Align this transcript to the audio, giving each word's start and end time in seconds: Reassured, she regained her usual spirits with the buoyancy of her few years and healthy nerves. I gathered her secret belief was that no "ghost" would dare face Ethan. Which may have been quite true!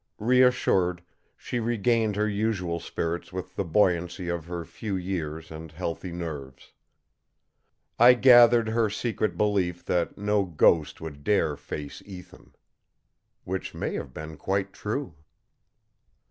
Reassured, 0.17 1.03
she 1.37 1.59
regained 1.59 2.15
her 2.15 2.27
usual 2.27 2.79
spirits 2.79 3.31
with 3.31 3.55
the 3.55 3.63
buoyancy 3.63 4.29
of 4.29 4.45
her 4.47 4.65
few 4.65 4.95
years 4.95 5.51
and 5.51 5.71
healthy 5.71 6.11
nerves. 6.11 6.73
I 7.99 8.15
gathered 8.15 8.69
her 8.69 8.89
secret 8.89 9.37
belief 9.37 9.75
was 9.81 9.83
that 9.83 10.17
no 10.17 10.43
"ghost" 10.45 11.01
would 11.01 11.23
dare 11.23 11.55
face 11.55 12.01
Ethan. 12.03 12.55
Which 13.43 13.75
may 13.75 13.93
have 13.93 14.11
been 14.11 14.37
quite 14.37 14.73
true! 14.73 15.13